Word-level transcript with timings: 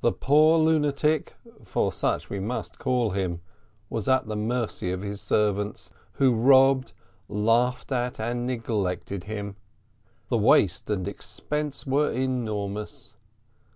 The 0.00 0.10
poor 0.10 0.58
lunatic, 0.58 1.36
for 1.64 1.92
such 1.92 2.28
we 2.28 2.40
must 2.40 2.80
call 2.80 3.10
him, 3.10 3.40
was 3.88 4.08
at 4.08 4.26
the 4.26 4.34
mercy 4.34 4.90
of 4.90 5.02
his 5.02 5.20
servants, 5.20 5.92
who 6.14 6.34
robbed, 6.34 6.90
laughed 7.28 7.92
at, 7.92 8.18
and 8.18 8.48
neglected 8.48 9.22
him. 9.30 9.54
The 10.28 10.38
waste 10.38 10.90
and 10.90 11.06
expense 11.06 11.86
were 11.86 12.10
enormous. 12.10 13.16